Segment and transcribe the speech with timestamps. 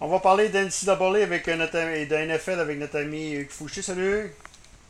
[0.00, 3.80] On va parler d'NCAA avec notre et de NFL avec notre ami Hugues Fouché.
[3.80, 4.32] Salut Hugues.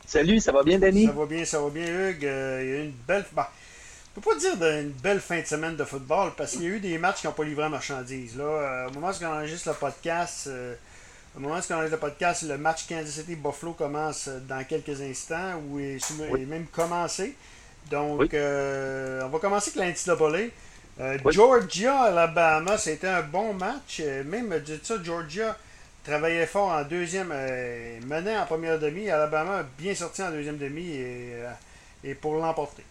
[0.05, 1.05] Salut, ça va bien, Danny?
[1.05, 2.25] Ça va bien, ça va bien, Hugues.
[2.25, 3.23] Euh, il y a eu une belle.
[3.33, 3.51] Bah,
[4.15, 6.69] je peux pas dire une belle fin de semaine de football parce qu'il y a
[6.69, 8.35] eu des matchs qui n'ont pas livré à marchandise.
[8.35, 10.73] Là, euh, au moment où on enregistre le podcast, euh,
[11.37, 15.01] au moment où on enregistre le podcast, le match Kansas City Buffalo commence dans quelques
[15.01, 15.99] instants ou est,
[16.35, 17.35] est même commencé.
[17.91, 20.49] Donc, on va commencer avec l'NCAA.
[20.99, 24.01] Euh, Georgia, Alabama, c'était un bon match.
[24.01, 25.57] Euh, même de ça, Georgia
[26.05, 29.09] travaillait fort en deuxième, euh, menait en première demi.
[29.09, 30.97] Alabama bien sorti en deuxième demi
[32.03, 32.83] et, pour l'emporter.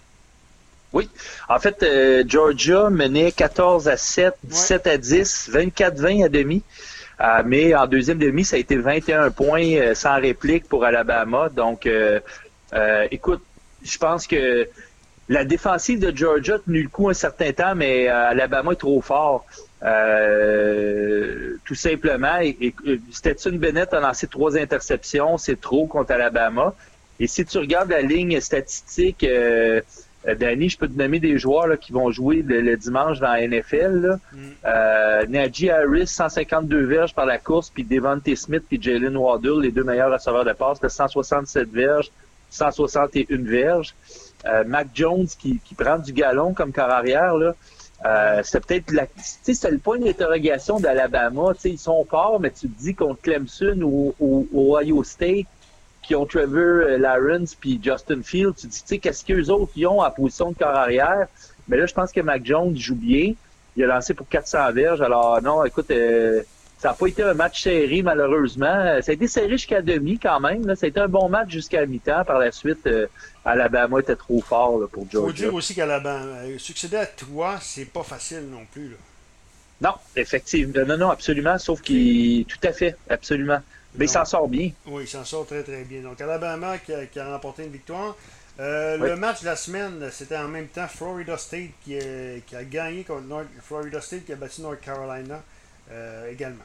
[0.92, 1.08] Oui.
[1.48, 1.84] En fait,
[2.28, 6.62] Georgia menait 14 à 7, 17 à 10, 24-20 à demi.
[7.44, 11.48] mais en deuxième demi, ça a été 21 points sans réplique pour Alabama.
[11.48, 11.88] Donc,
[13.10, 13.42] écoute,
[13.82, 14.68] je pense que
[15.28, 18.76] la défensive de Georgia a tenu le coup un certain temps, mais euh, Alabama est
[18.76, 19.46] trop fort.
[19.82, 22.38] Euh, tout simplement.
[22.40, 22.74] Et,
[23.10, 26.74] Stetson Bennett a lancé trois interceptions, c'est trop contre Alabama.
[27.20, 29.80] Et si tu regardes la ligne statistique, euh,
[30.26, 33.46] euh Danny, je peux te nommer des joueurs qui vont jouer le, dimanche dans la
[33.46, 34.18] NFL.
[34.32, 35.30] Mm.
[35.30, 39.84] Najee Harris, 152 verges par la course, puis Devontae Smith puis Jalen Waddle, les deux
[39.84, 42.10] meilleurs receveurs de passe, de 167 verges,
[42.50, 43.94] 161 verges.
[44.46, 47.54] Euh, Mac Jones qui, prend du galon comme corps arrière, là,
[48.04, 51.52] euh, c'est peut-être la, c'est le point d'interrogation d'Alabama.
[51.64, 54.14] Ils sont forts, mais tu te dis contre Clemson ou,
[54.52, 55.46] Ohio State,
[56.02, 60.02] qui ont Trevor euh, Lawrence puis Justin Field, tu te dis, qu'est-ce qu'eux autres ont
[60.02, 61.26] à position de corps arrière?
[61.66, 63.32] Mais là, je pense que Mac Jones joue bien.
[63.76, 65.00] Il a lancé pour 400 verges.
[65.00, 65.90] Alors, non, écoute,
[66.78, 69.00] ça n'a pas été un match serré, malheureusement.
[69.00, 70.66] Ça a été serré jusqu'à demi quand même.
[70.66, 70.76] Là.
[70.76, 72.24] Ça a été un bon match jusqu'à mi-temps.
[72.24, 73.06] Par la suite, euh,
[73.44, 75.30] Alabama était trop fort là, pour Georgia.
[75.30, 78.90] Il faut dire aussi qu'Alabama, euh, succéder à toi, c'est pas facile non plus.
[78.90, 78.96] Là.
[79.80, 80.84] Non, effectivement.
[80.86, 81.58] Non, non, absolument.
[81.58, 82.44] Sauf qu'il.
[82.46, 83.60] Tout à fait, absolument.
[83.96, 84.70] Mais il s'en sort bien.
[84.86, 86.02] Oui, il s'en sort très, très bien.
[86.02, 88.16] Donc, Alabama qui a, remporté une victoire.
[88.60, 93.04] Euh, le match de la semaine, c'était en même temps Florida State qui, a gagné
[93.04, 95.42] contre North, Florida State qui a battu North Carolina
[96.30, 96.64] également.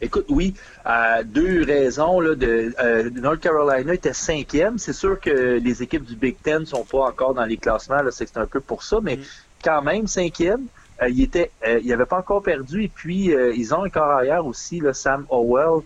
[0.00, 0.54] Écoute, oui,
[0.86, 2.20] euh, deux raisons.
[2.20, 4.78] Là, de, euh, North Carolina était cinquième.
[4.78, 8.02] C'est sûr que les équipes du Big Ten sont pas encore dans les classements.
[8.02, 9.22] Là, c'est un peu pour ça, mais mm.
[9.64, 10.66] quand même cinquième.
[11.02, 12.84] Euh, il était, euh, il avait pas encore perdu.
[12.84, 15.82] Et puis ils ont un corps arrière aussi, là, Sam Howell,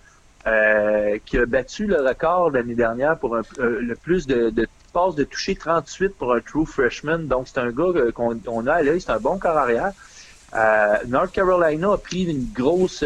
[1.24, 5.56] qui a battu le record l'année dernière pour le plus de, de passes de toucher
[5.56, 7.20] 38 pour un true freshman.
[7.20, 9.00] Donc c'est un gars qu'on a à l'œil.
[9.00, 9.92] C'est un bon corps arrière.
[11.06, 13.02] North Carolina a pris grosse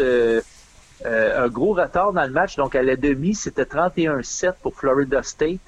[1.05, 2.55] euh, un gros retard dans le match.
[2.57, 5.59] Donc, à la demi, c'était 31-7 pour Florida State.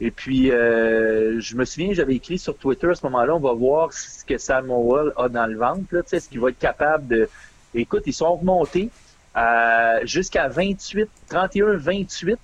[0.00, 3.52] Et puis, euh, je me souviens, j'avais écrit sur Twitter à ce moment-là, on va
[3.52, 7.28] voir ce que Samuel a dans le ventre, là, ce qu'il va être capable de...
[7.74, 8.90] Écoute, ils sont remontés
[9.36, 12.36] euh, jusqu'à 28, 31-28.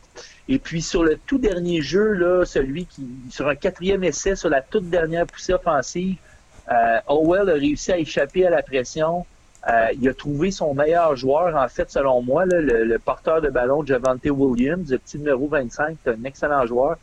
[0.51, 4.51] Et puis, sur le tout dernier jeu, là, celui qui, sur un quatrième essai, sur
[4.51, 6.17] la toute dernière poussée offensive,
[6.71, 9.25] euh, Howell a réussi à échapper à la pression.
[9.69, 13.85] Euh, il a trouvé son meilleur joueur, en fait, selon moi, le, porteur de ballon,
[13.85, 16.97] Javante Williams, le petit numéro 25, c'est un excellent joueur,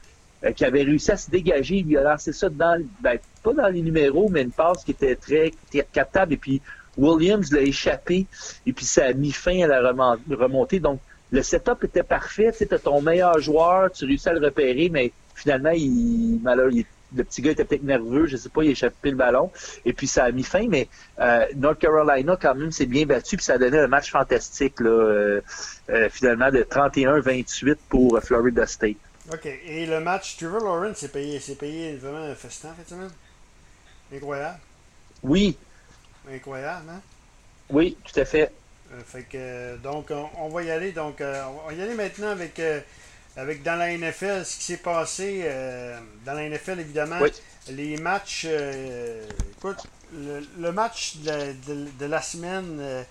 [0.43, 1.83] euh, qui avait réussi à se dégager.
[1.87, 5.15] Il a lancé ça dans, ben, pas dans les numéros, mais une passe qui était
[5.15, 5.51] très
[5.91, 6.33] captable.
[6.33, 6.61] Et puis,
[6.97, 8.25] Williams l'a échappé,
[8.65, 9.91] et puis ça a mis fin à la
[10.29, 10.79] remontée.
[10.79, 10.99] Donc,
[11.31, 12.53] le setup était parfait.
[12.57, 16.83] Tu ton meilleur joueur, tu réussis à le repérer, mais finalement, il, malheureusement,
[17.15, 19.51] le petit gars était peut-être nerveux, je sais pas, il a échappé le ballon.
[19.85, 20.87] Et puis ça a mis fin, mais
[21.19, 24.79] euh, North Carolina, quand même, s'est bien battu, puis ça a donné un match fantastique,
[24.79, 25.41] là, euh,
[25.89, 28.97] euh, finalement, de 31-28 pour Florida State.
[29.31, 29.45] OK.
[29.45, 32.95] Et le match, Trevor Lawrence s'est payé, payé vraiment un festin, en fait,
[34.13, 34.59] Incroyable.
[35.23, 35.57] Oui.
[36.31, 37.01] Incroyable, hein?
[37.69, 38.51] Oui, tout à fait.
[39.05, 40.91] fait que, donc, on, va y aller.
[40.91, 42.61] Donc, on va y aller maintenant avec
[43.37, 47.19] avec dans la NFL, ce qui s'est passé euh, dans la NFL, évidemment,
[47.69, 48.45] les matchs.
[48.47, 53.03] Euh, écoute, le, match de, la semaine, euh,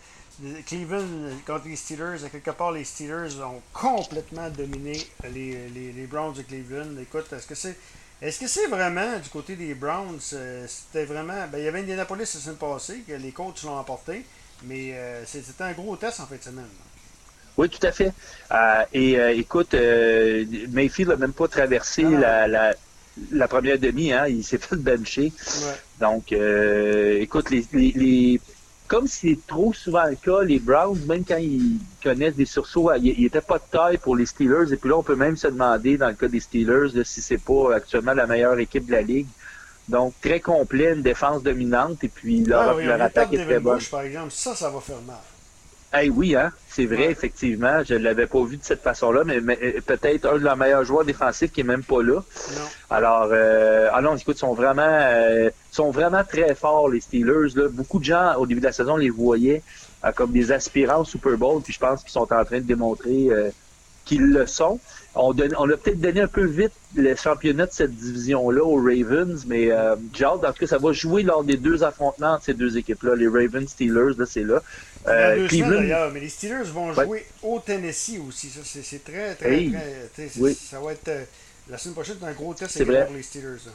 [0.66, 1.06] Cleveland
[1.46, 4.98] contre les Steelers, à quelque part, les Steelers ont complètement dominé
[5.30, 6.98] les, les, Browns de Cleveland.
[7.00, 7.76] Écoute, est-ce que c'est.
[8.22, 11.46] Est-ce que c'est vraiment du côté des Browns, c'était vraiment.
[11.48, 14.24] Ben, il y avait Indianapolis la semaine passée, que les coachs l'ont emporté,
[14.62, 14.94] mais
[15.26, 16.70] c'était un gros test en fin de semaine.
[17.56, 18.12] Oui, tout à fait.
[18.52, 22.72] Euh, et euh, écoute, euh, Mayfield n'a même pas traversé ah la,
[23.30, 25.32] la, première demi, hein, il s'est fait bencher.
[26.00, 28.40] Donc, écoute, les, les,
[28.88, 33.22] comme c'est trop souvent le cas, les Browns, même quand ils connaissent des sursauts, il
[33.22, 34.72] n'était pas de taille pour les Steelers.
[34.72, 37.38] Et puis là, on peut même se demander, dans le cas des Steelers, si c'est
[37.38, 39.28] pas actuellement la meilleure équipe de la ligue.
[39.88, 43.80] Donc, très complet, une défense dominante, et puis leur, leur attaque est très bonne.
[43.90, 45.16] par exemple, ça, ça va faire mal.
[45.96, 46.50] Hey, oui, hein?
[46.68, 47.84] c'est vrai, effectivement.
[47.84, 51.04] Je ne l'avais pas vu de cette façon-là, mais, peut-être un de leurs meilleurs joueurs
[51.04, 52.14] défensifs qui est même pas là.
[52.14, 52.62] Non.
[52.90, 57.54] Alors, euh, ah non, écoute, sont vraiment, euh, sont vraiment très forts, les Steelers.
[57.54, 57.68] Là.
[57.68, 59.62] Beaucoup de gens, au début de la saison, les voyaient
[60.04, 62.66] euh, comme des aspirants au Super Bowl, puis je pense qu'ils sont en train de
[62.66, 63.50] démontrer euh,
[64.04, 64.80] qu'ils le sont.
[65.14, 69.44] On, on a peut-être donné un peu vite le championnat de cette division-là aux Ravens,
[69.46, 72.44] mais euh, j'ai hâte, en tout cas, ça va jouer lors des deux affrontements entre
[72.44, 73.14] ces deux équipes-là.
[73.14, 74.62] Les Ravens, Steelers, là, c'est là.
[75.06, 76.10] Euh, Cleveland...
[76.12, 78.48] mais les Steelers vont jouer au Tennessee aussi.
[78.48, 79.70] Ça, c'est, très, très,
[80.14, 80.30] très.
[80.38, 80.54] Oui.
[80.54, 81.08] Ça va être.
[81.08, 81.24] Euh,
[81.70, 83.70] la semaine prochaine, c'est un gros test pour les Steelers.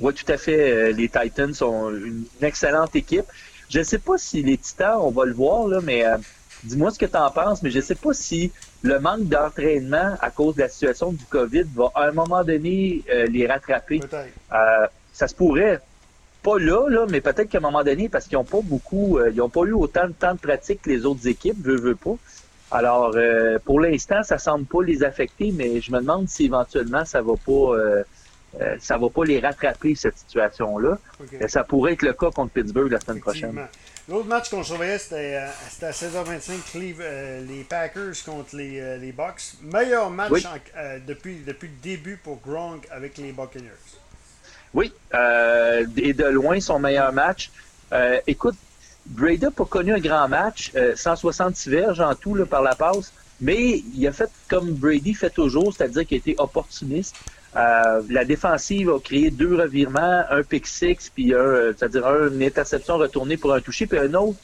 [0.00, 0.70] Oui, tout à fait.
[0.70, 3.26] Euh, les Titans sont une excellente équipe.
[3.68, 6.04] Je ne sais pas si les Titans, on va le voir, là, mais
[6.64, 8.52] dis-moi ce que tu en penses, mais je ne sais pas si
[8.82, 13.02] le manque d'entraînement à cause de la situation du COVID va à un moment donné
[13.10, 14.00] euh, les rattraper.
[14.52, 15.80] Euh, ça se pourrait.
[16.42, 19.30] Pas là, là mais peut-être qu'à un moment donné, parce qu'ils n'ont pas beaucoup, euh,
[19.30, 21.96] ils n'ont pas eu autant de temps de pratique que les autres équipes, veut, veut
[21.96, 22.16] pas.
[22.70, 23.16] Alors,
[23.64, 27.32] pour l'instant, ça semble pas les affecter, mais je me demande si éventuellement ça va
[27.34, 27.72] pas,
[28.78, 30.98] ça va pas les rattraper cette situation-là.
[31.48, 33.58] Ça pourrait être le cas contre Pittsburgh la semaine prochaine.
[34.08, 39.12] L'autre match qu'on surveillait, c'était euh, à 16h25, euh, les Packers contre les, euh, les
[39.12, 39.42] Bucks.
[39.60, 40.44] Meilleur match
[41.06, 43.68] depuis, depuis le début pour Gronk avec les Buccaneers.
[44.72, 47.50] Oui, et de loin son meilleur match.
[48.26, 48.56] écoute,
[49.06, 53.12] Brady n'a pas connu un grand match, 166 verges en tout là, par la passe,
[53.40, 57.16] mais il a fait comme Brady fait toujours, c'est-à-dire qu'il a été opportuniste.
[57.56, 62.98] Euh, la défensive a créé deux revirements, un pick six, puis un, c'est-à-dire une interception
[62.98, 64.38] retournée pour un toucher, puis un autre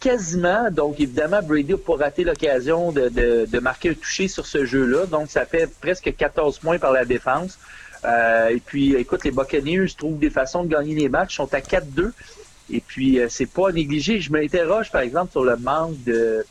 [0.00, 0.70] quasiment.
[0.70, 3.08] Donc, évidemment, Brady n'a pas raté l'occasion de,
[3.46, 5.06] de, marquer un toucher sur ce jeu-là.
[5.06, 7.58] Donc, ça fait presque 14 points par la défense.
[8.04, 11.60] Euh, et puis, écoute, les Buccaneers trouvent des façons de gagner les matchs, sont à
[11.60, 12.12] 4-2.
[12.72, 14.20] Et puis, euh, c'est pas négligé.
[14.20, 16.44] Je m'interroge, par exemple, sur le manque de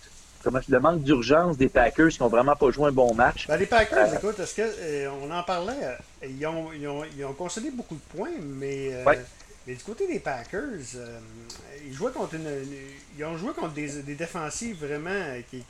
[0.45, 3.47] le manque d'urgence des Packers qui n'ont vraiment pas joué un bon match.
[3.47, 6.87] Ben, les Packers, euh, écoute, est-ce que euh, on en parlait, euh, ils ont, ils,
[6.87, 8.91] ont, ils ont concédé beaucoup de points, mais,
[9.67, 10.79] mais du côté des Packers,
[11.85, 12.49] ils jouaient contre une,
[13.17, 15.63] ils ont joué contre des, des défensives vraiment qui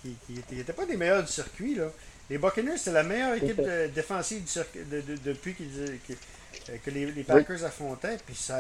[0.52, 1.76] n'étaient pas des meilleurs du circuit.
[1.76, 1.88] Là.
[2.30, 3.62] Les Buccaneers, c'est la meilleure équipe
[3.94, 4.82] défensive du circuit
[5.26, 8.18] depuis que les, les Packers affrontaient.
[8.26, 8.60] Puis ça,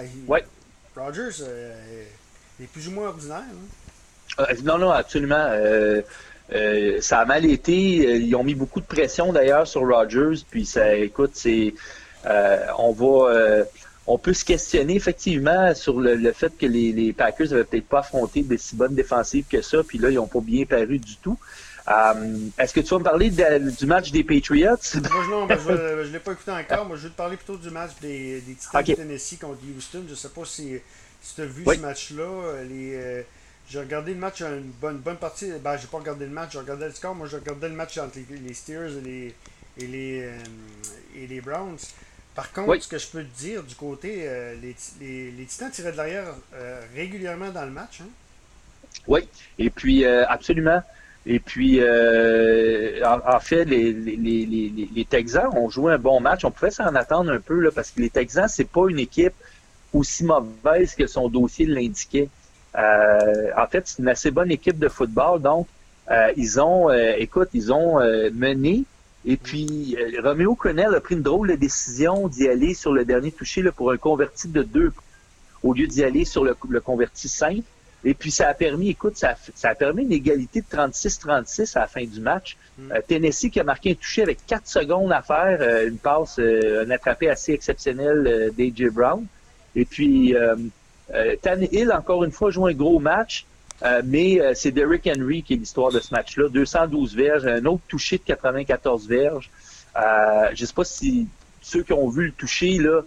[0.95, 1.43] Rogers
[2.61, 3.37] est plus ou moins ordinaire.
[3.37, 3.88] Hein.
[4.37, 5.47] Euh, non, non, absolument.
[5.49, 6.01] Euh,
[6.53, 7.73] euh, ça a mal été.
[7.73, 10.43] Ils ont mis beaucoup de pression d'ailleurs sur Rogers.
[10.49, 11.73] Puis ça, écoute, c'est,
[12.25, 13.63] on va,
[14.07, 18.41] on peut se questionner effectivement sur le, fait que les, Packers avaient peut-être pas affronté
[18.41, 19.83] des si bonnes défensives que ça.
[19.83, 21.37] Puis là, ils n'ont pas bien paru du tout.
[22.57, 24.75] Est-ce que tu vas me parler du match des Patriots?
[24.93, 26.85] Moi, non, je ne l'ai pas écouté encore.
[26.85, 30.03] Moi, je vais te parler plutôt du match des, des Titans de Tennessee contre Houston.
[30.05, 30.79] Je ne sais pas si,
[31.35, 32.63] tu as vu ce match-là.
[32.67, 33.25] Les,
[33.69, 35.51] j'ai regardé le match une bonne, bonne partie.
[35.63, 37.13] Ben, j'ai pas regardé le match, j'ai regardé le score.
[37.13, 39.35] Moi, j'ai regardé le match entre les, Steers et les,
[39.77, 40.37] et les, euh,
[41.15, 41.77] et les Browns.
[42.33, 45.69] Par contre, ce que je peux te dire du côté, euh, les, les, les, Titans
[45.69, 48.01] tiraient de l'arrière euh, régulièrement dans le match.
[48.01, 48.07] Hein?
[49.07, 49.27] Oui,
[49.59, 50.81] et puis absolument.
[51.25, 56.43] Et puis, en, fait, les, les, Texans ont joué un bon match.
[56.43, 59.33] On pouvait s'en attendre un peu là, parce que les Texans, c'est pas une équipe
[59.93, 62.29] aussi mauvaise que son dossier l'indiquait.
[62.77, 65.41] Euh, en fait, c'est une assez bonne équipe de football.
[65.41, 65.67] Donc,
[66.11, 67.99] euh, ils ont, euh, écoute, ils ont
[68.33, 68.83] mené.
[69.25, 73.31] Et puis, Romeo Crennel a pris une drôle de décision d'y aller sur le dernier
[73.31, 74.93] touché là, pour un converti de deux
[75.61, 77.63] au lieu d'y aller sur le, converti simple.
[78.05, 81.87] Et puis, ça a permis, écoute, ça, a permis une égalité de 36-36 à la
[81.87, 82.55] fin du match.
[82.77, 82.93] Mm.
[83.09, 87.29] Tennessee qui a marqué un touché avec 4 secondes à faire, une passe, un attrapé
[87.29, 89.25] assez exceptionnel d'AJ Brown.
[89.75, 90.33] Et puis,
[91.13, 91.35] euh,
[91.71, 93.45] Hill, encore une fois, joue un gros match,
[93.83, 96.49] euh, mais euh, c'est Derrick Henry qui est l'histoire de ce match-là.
[96.49, 99.49] 212 verges, un autre touché de 94 verges.
[99.95, 101.27] Euh, je ne sais pas si
[101.61, 103.01] ceux qui ont vu le toucher, là,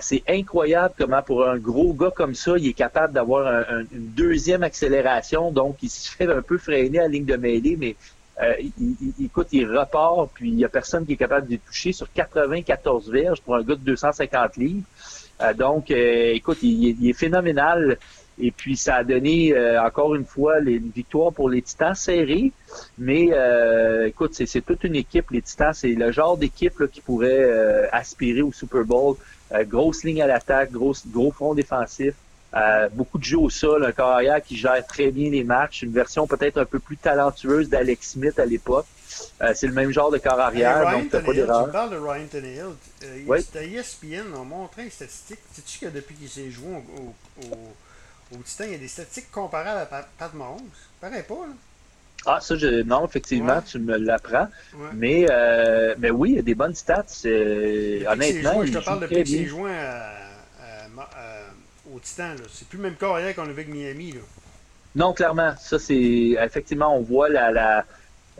[0.00, 4.62] c'est incroyable comment pour un gros gars comme ça, il est capable d'avoir une deuxième
[4.62, 5.50] accélération.
[5.50, 7.96] Donc, il se fait un peu freiner à ligne de mêlée, mais
[8.60, 12.10] il, écoute, il repart, puis il n'y a personne qui est capable de toucher sur
[12.12, 14.86] 94 verges pour un gars de 250 livres.
[15.40, 17.98] Euh, donc, euh, écoute, il, est phénoménal.
[18.38, 22.52] Et puis, ça a donné, euh, encore une fois, une victoire pour les Titans serrés.
[22.98, 23.30] Mais,
[24.06, 25.30] écoute, c'est toute une équipe.
[25.30, 29.16] Les Titans, c'est le genre d'équipe qui pourrait aspirer au Super Bowl.
[29.64, 32.14] grosse ligne à l'attaque, gros, gros front défensif.
[32.94, 36.26] beaucoup de jeux au sol, un carrière qui gère très bien les matchs, une version
[36.26, 38.86] peut-être un peu plus talentueuse d'Alex Smith à l'époque.
[39.42, 41.66] Euh, c'est le même genre de corps arrière, donc t'as pas d'erreur.
[41.66, 42.60] Tu parles de Ryan Tannehill.
[43.04, 43.42] Euh, oui.
[43.42, 45.40] C'était ESPN, on montrait les statistiques.
[45.52, 49.30] Sais-tu que depuis qu'il s'est joué au, au, au, Titan, il y a des statistiques
[49.30, 50.60] comparables à Pat, Mahomes?
[51.00, 51.54] Pareil pas, là.
[52.24, 54.46] Ah, ça, je, non, effectivement, tu me l'apprends.
[54.92, 57.04] Mais, euh, mais oui, il y a des bonnes stats.
[57.24, 59.74] honnêtement, je te parle depuis qu'il s'est joint
[61.92, 62.34] au Titan.
[62.48, 64.12] C'est plus le même carrière qu'on avait avec Miami.
[64.12, 64.20] Là.
[64.94, 65.54] Non, clairement.
[65.58, 67.84] Ça, c'est effectivement, on voit la, la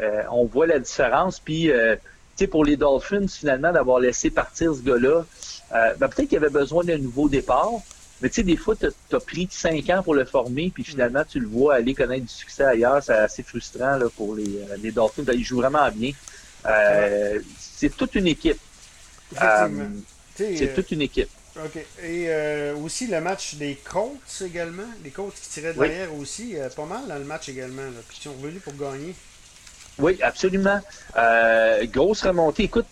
[0.01, 1.41] euh, on voit la différence.
[1.41, 2.01] Puis, euh, tu
[2.37, 5.25] sais, pour les Dolphins, finalement, d'avoir laissé partir ce gars-là,
[5.75, 7.73] euh, ben, peut-être qu'il avait besoin d'un nouveau départ.
[8.21, 11.25] Mais tu sais, des fois, tu as, pris cinq ans pour le former, puis finalement,
[11.29, 13.03] tu le vois aller connaître du succès ailleurs.
[13.03, 15.25] C'est assez frustrant là, pour les, les Dolphins.
[15.25, 16.13] Ben, il joue vraiment bien.
[17.59, 18.61] c'est toute une équipe.
[20.37, 21.31] c'est toute une équipe.
[21.57, 21.77] OK.
[22.03, 24.89] Et euh, aussi le match des Colts également.
[25.05, 26.57] Les Colts qui tiraient derrière aussi.
[26.57, 27.83] Euh, pas mal dans le match également.
[27.83, 29.15] Là, puis ils sont revenus pour gagner.
[30.03, 30.81] Oui, absolument.
[31.17, 32.65] Euh, grosse remontée.
[32.65, 32.87] Écoute,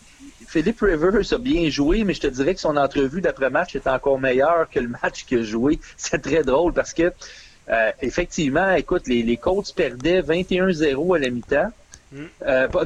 [0.46, 4.18] Philippe Rivers a bien joué, mais je te dirais que son entrevue d'après-match est encore
[4.18, 5.78] meilleure que le match qu'il a joué.
[5.96, 7.12] C'est très drôle parce que,
[8.00, 11.72] effectivement, écoute, les, les Colts perdaient 21-0 à la mi-temps.
[12.12, 12.26] Hmm.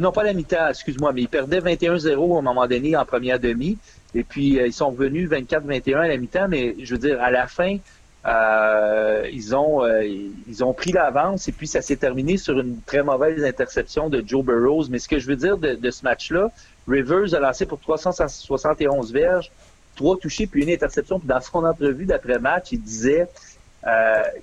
[0.01, 3.05] non, pas à la mi-temps, excuse-moi, mais ils perdaient 21-0 à un moment donné en
[3.07, 3.79] première demi.
[4.15, 7.31] Et puis, euh, ils sont revenus 24-21 à la mi-temps, mais je veux dire, à
[7.31, 7.79] la fin,
[8.27, 10.03] euh, ils ont euh,
[10.49, 14.23] ils ont pris l'avance et puis ça s'est terminé sur une très mauvaise interception de
[14.27, 14.87] Joe Burrows.
[14.89, 16.51] Mais ce que je veux dire de, ce match-là,
[16.89, 19.51] Rivers a lancé pour 371 verges,
[19.97, 21.19] trois touchés puis une interception.
[21.19, 23.29] Puis dans son entrevue d'après-match, il disait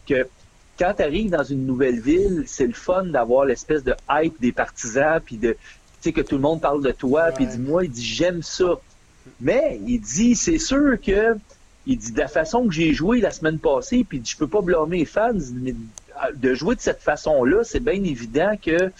[0.07, 0.27] que
[0.77, 4.51] quand tu arrives dans une nouvelle ville, c'est le fun d'avoir l'espèce de hype des
[4.51, 7.31] partisans puis de tu sais que tout le monde parle de toi.
[7.31, 8.79] Puis dit moi, il dit j'aime ça.
[9.39, 11.35] Mais il dit, c'est sûr que,
[11.88, 14.61] il dit, de la façon que j'ai joué la semaine passée, puis je peux pas
[14.61, 15.73] blâmer les fans, mais
[16.35, 18.91] de jouer de cette façon-là, c'est bien évident que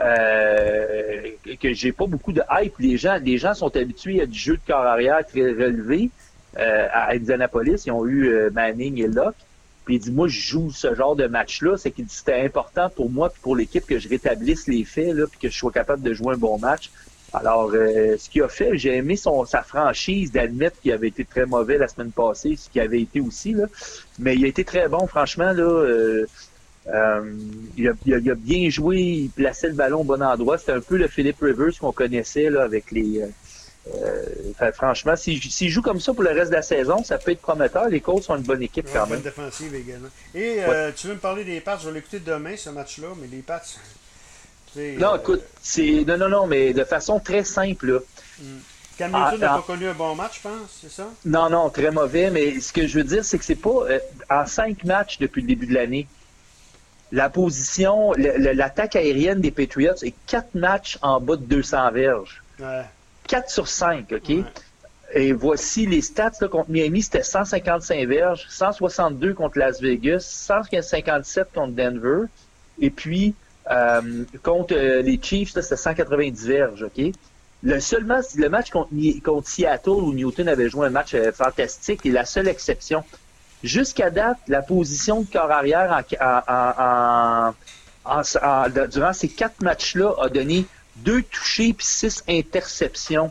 [0.00, 1.28] euh,
[1.60, 2.78] que j'ai pas beaucoup de hype.
[2.78, 6.10] Les gens, les gens sont habitués à du jeu de corps arrière très relevé.
[6.58, 9.36] Euh, à Indianapolis, ils ont eu euh, Manning et Locke.
[9.84, 11.76] Puis il dit, moi, je joue ce genre de match-là.
[11.76, 15.14] C'est qu'il dit, c'était important pour moi et pour l'équipe que je rétablisse les faits,
[15.14, 16.90] là, puis que je sois capable de jouer un bon match.
[17.34, 21.24] Alors, euh, ce qu'il a fait, j'ai aimé son, sa franchise d'admettre qu'il avait été
[21.24, 23.64] très mauvais la semaine passée, ce qui avait été aussi, là.
[24.18, 25.62] Mais il a été très bon, franchement, là.
[25.62, 26.26] Euh,
[26.88, 27.32] euh,
[27.76, 30.58] il, a, il, a, bien joué, il plaçait le ballon au bon endroit.
[30.58, 33.24] C'était un peu le Philip Rivers qu'on connaissait là, avec les.
[34.74, 37.88] franchement, s'il joue comme ça pour le reste de la saison, ça peut être prometteur.
[37.88, 39.20] Les Colts sont une bonne équipe quand même.
[39.20, 40.08] Défensive également.
[40.34, 40.58] Et
[40.96, 41.78] tu veux me parler des Pats?
[41.80, 43.62] Je vais l'écouter demain, ce match-là, mais les Pats,
[44.76, 46.04] non, écoute, c'est.
[46.06, 47.92] Non, non, non, mais de façon très simple.
[47.92, 47.98] Là.
[48.40, 48.58] Hmm.
[48.98, 51.08] Cam Newton n'a ah, pas connu un bon match, je pense, c'est ça?
[51.24, 53.86] Non, non, très mauvais, mais ce que je veux dire, c'est que c'est pas.
[53.88, 53.98] Euh,
[54.30, 56.06] en cinq matchs depuis le début de l'année,
[57.12, 62.42] la position, l'attaque aérienne des Patriots est quatre matchs en bas de 200 verges.
[62.58, 62.84] Ouais.
[63.28, 64.44] 4 sur 5, OK?
[65.14, 71.48] Et voici les stats là, contre Miami, c'était 155 verges, 162 contre Las Vegas, 157
[71.54, 72.26] contre Denver.
[72.80, 73.34] Et puis,
[73.70, 77.12] euh, contre euh, les Chiefs, c'était 190 verges, OK?
[77.62, 78.90] Le, seulement, le match contre,
[79.22, 83.04] contre, Seattle où Newton avait joué un match euh, fantastique est la seule exception.
[83.62, 87.52] Jusqu'à date, la position de corps arrière en,
[88.88, 90.66] durant ces quatre matchs-là a donné
[90.96, 93.30] deux touchés puis six interceptions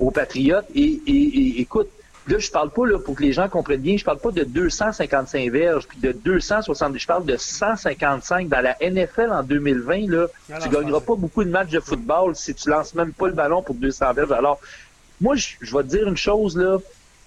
[0.00, 0.66] aux Patriotes.
[0.74, 1.88] Et, et écoute,
[2.28, 4.44] Là, je parle pas, là, pour que les gens comprennent bien, je parle pas de
[4.44, 10.26] 255 verges, puis de 270, je parle de 155 dans la NFL en 2020, là.
[10.60, 13.62] tu gagneras pas beaucoup de matchs de football si tu lances même pas le ballon
[13.62, 14.32] pour 200 verges.
[14.32, 14.60] Alors,
[15.20, 16.78] moi, je, vais te dire une chose, là.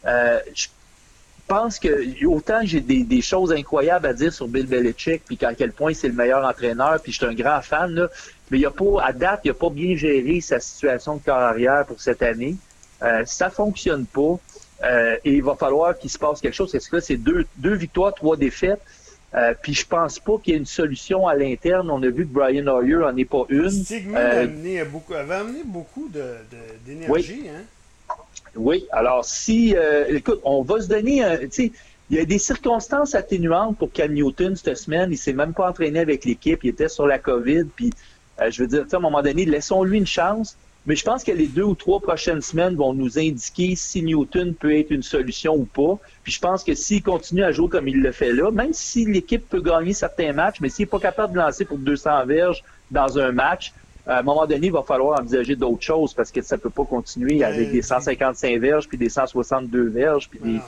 [0.05, 0.67] Euh, je
[1.48, 5.74] pense que autant j'ai des, choses incroyables à dire sur Bill Belichick, puis à quel
[5.74, 8.08] point c'est le meilleur entraîneur, puis je suis un grand fan, là,
[8.50, 11.86] mais il a pas, à date, il a pas bien géré sa situation de carrière
[11.86, 12.55] pour cette année.
[13.01, 14.39] Euh, ça fonctionne pas.
[14.84, 16.72] Euh, et il va falloir qu'il se passe quelque chose.
[16.72, 18.82] Parce que là, c'est deux, deux victoires, trois défaites.
[19.34, 21.90] Euh, puis je pense pas qu'il y ait une solution à l'interne.
[21.90, 23.70] On a vu que Brian Hoyer n'en est pas une.
[23.70, 26.10] Stigma euh, amené beaucoup, avait amené beaucoup
[26.86, 27.44] d'énergie.
[27.44, 27.50] Oui.
[27.50, 28.16] Hein?
[28.56, 28.86] oui.
[28.92, 29.76] Alors, si...
[29.76, 31.24] Euh, écoute, on va se donner...
[31.58, 31.72] il
[32.18, 35.12] y a des circonstances atténuantes pour Cam Newton cette semaine.
[35.12, 36.62] Il s'est même pas entraîné avec l'équipe.
[36.64, 37.66] Il était sur la COVID.
[37.74, 37.92] Puis,
[38.50, 40.58] je veux dire, à un moment donné, laissons-lui une chance.
[40.88, 44.56] Mais je pense que les deux ou trois prochaines semaines vont nous indiquer si Newton
[44.56, 46.00] peut être une solution ou pas.
[46.24, 49.06] Puis je pense que s'il continue à jouer comme il le fait là, même si
[49.06, 52.64] l'équipe peut gagner certains matchs, mais s'il n'est pas capable de lancer pour 200 verges
[52.90, 53.74] dans un match,
[54.08, 56.86] à un moment donné, il va falloir envisager d'autres choses parce que ça peut pas
[56.86, 60.60] continuer avec des 155 verges puis des 162 verges puis des...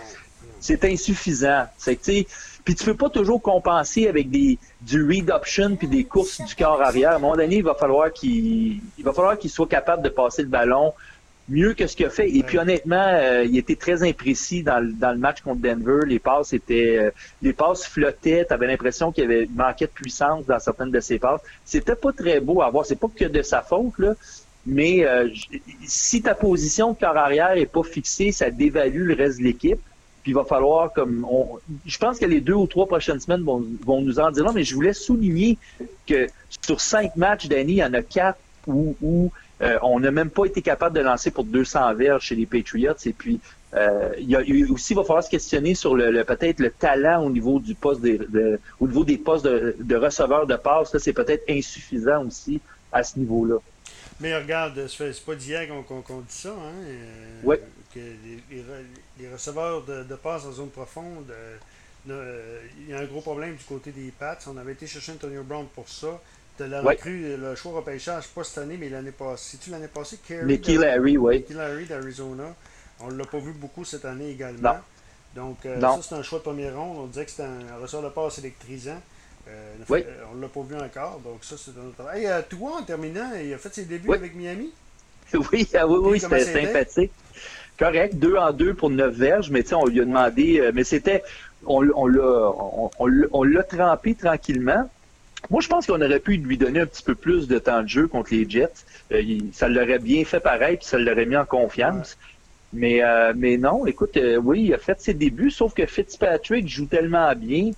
[0.60, 1.66] C'est insuffisant.
[1.78, 2.24] C'est que,
[2.66, 6.56] puis tu peux pas toujours compenser avec des du read option puis des courses du
[6.56, 7.12] corps arrière.
[7.12, 10.10] À un moment donné, il va falloir qu'il il va falloir qu'il soit capable de
[10.10, 10.94] passer le ballon
[11.50, 12.30] mieux que ce qu'il a fait.
[12.34, 16.06] Et puis honnêtement, euh, il était très imprécis dans, le- dans le match contre Denver.
[16.08, 18.46] Les passes étaient, euh, les passes flottaient.
[18.46, 21.42] T'avais l'impression qu'il y avait manquait de puissance dans certaines de ses passes.
[21.66, 22.86] C'était pas très beau à voir.
[22.86, 24.14] C'est pas que de sa faute là,
[24.66, 25.28] mais euh,
[25.86, 29.82] si ta position de corps arrière est pas fixée, ça dévalue le reste de l'équipe.
[30.24, 33.44] Puis il va falloir comme on, je pense que les deux ou trois prochaines semaines
[33.44, 35.58] vont, vont nous en dire non, mais je voulais souligner
[36.08, 36.28] que
[36.66, 40.30] sur cinq matchs d'année, il y en a quatre où, où euh, on n'a même
[40.30, 42.94] pas été capable de lancer pour 200 verges chez les Patriots.
[43.06, 43.40] Et puis,
[43.76, 47.24] euh, il y a, aussi, va falloir se questionner sur le, le- peut-être le talent
[47.26, 50.98] au niveau du poste des, de- au niveau des postes de, de receveurs de passe.
[50.98, 52.62] C'est peut-être insuffisant aussi
[52.92, 53.56] à ce niveau-là.
[54.20, 56.74] Mais regarde, c'est pas d'hier qu'on qu'on dit ça, hein?
[56.86, 57.62] euh, Ouais.
[57.94, 58.86] Que les, les re-
[59.20, 61.58] les receveurs de, de passe en zone profonde, euh,
[62.10, 64.38] euh, il y a un gros problème du côté des Pats.
[64.48, 66.22] On avait été chercher Antonio Brown pour ça.
[66.60, 69.58] De la recrue, le choix repêchage, pas cette année, mais l'année passée.
[69.58, 70.20] C'est-tu l'année passée?
[70.28, 71.38] Carey Mickey Larry, oui.
[71.40, 72.56] Mickey Larry d'Arizona.
[73.00, 74.74] On l'a pas vu beaucoup cette année également.
[74.74, 74.80] Non.
[75.36, 76.98] Donc, ça, c'est un choix de première ronde.
[77.00, 79.02] On disait que c'était un receveur de passe électrisant.
[79.48, 80.04] Euh, Oui.
[80.08, 81.20] euh, on l'a pas vu encore.
[81.20, 82.14] Donc, ça, c'est un autre.
[82.14, 84.18] Hey, euh, toi, en terminant, il a fait ses débuts Oui.
[84.18, 84.70] avec Miami?
[85.52, 87.12] Oui, ah oui, oui, c'était sympathique.
[87.80, 91.24] Correct, deux en deux pour neuf verges, mais on lui a demandé, euh, mais c'était,
[91.66, 92.52] on, l'a,
[93.00, 94.90] on, trempé tranquillement.
[95.50, 97.88] Moi, je pense qu'on aurait pu lui donner un petit peu plus de temps de
[97.88, 98.86] jeu contre les Jets.
[99.12, 102.16] Euh, il- ça l'aurait bien fait pareil, puis ça l'aurait mis en confiance.
[102.72, 106.86] Mais, euh, mais non, écoute, oui, il a fait ses débuts, sauf que Fitzpatrick joue
[106.86, 107.72] tellement bien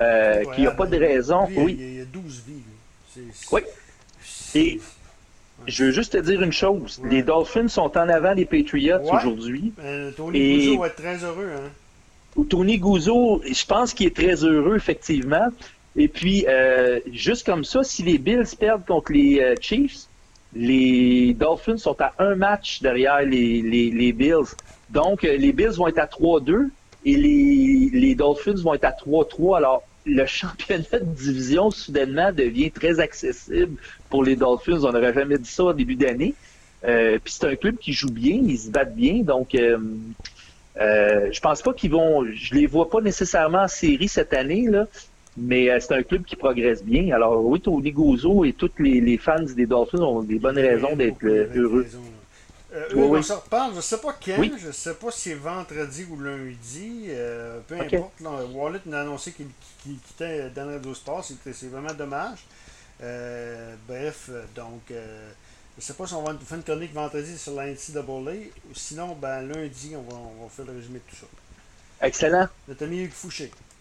[0.00, 1.46] euh, qu'il n'y a pas de raison.
[1.48, 1.76] Lui, oui.
[1.78, 3.22] Il y a 12 vies.
[3.52, 3.60] Oui.
[4.54, 4.80] Et-
[5.66, 7.00] Je veux juste te dire une chose.
[7.02, 7.10] Ouais.
[7.10, 9.10] Les Dolphins sont en avant des Patriots Ouais.
[9.18, 9.72] aujourd'hui.
[9.80, 11.50] Euh, Tony Et- Guzzo va être très heureux.
[11.56, 12.42] Hein?
[12.48, 15.48] Tony Guzzo, je pense qu'il est très heureux, effectivement.
[15.96, 20.06] Et puis, euh, juste comme ça, si les Bills perdent contre les euh, Chiefs,
[20.54, 24.46] les Dolphins sont à un match derrière les, les, les Bills.
[24.90, 26.70] Donc, les Bills vont être à 3-2
[27.04, 29.56] et les, les Dolphins vont être à 3-3.
[29.56, 33.76] Alors, le championnat de division, soudainement, devient très accessible
[34.08, 34.84] pour les Dolphins.
[34.84, 36.34] On n'aurait jamais dit ça au début d'année.
[36.84, 39.22] Euh, puis c'est un club qui joue bien, ils se battent bien.
[39.22, 39.78] Donc, euh,
[40.80, 42.24] euh, je pense pas qu'ils vont.
[42.32, 44.86] Je les vois pas nécessairement en série cette année, là,
[45.36, 47.14] mais euh, c'est un club qui progresse bien.
[47.14, 51.24] Alors oui, Tony Guzzo et tous les, fans des Dolphins ont des bonnes raisons d'être
[51.24, 51.86] euh, heureux.
[52.78, 53.26] Euh, Oui, eux, oui.
[53.30, 54.52] on reparle, je sais pas quand, Oui.
[54.58, 58.12] je sais pas si c'est vendredi ou lundi, euh, peu importe.
[58.52, 59.48] Wallet a annoncé qu'il
[59.82, 62.38] quittait Dan Radio Sport, c'est vraiment dommage.
[63.02, 67.66] Euh, bref, donc, je sais pas si on va faire une chronique vendredi sur la
[67.68, 68.02] NCAA,
[68.70, 71.26] ou sinon, ben lundi, on va, on va faire le résumé de tout ça.
[72.06, 72.48] Excellent.
[72.68, 73.50] Notre ami Hugues Fouché.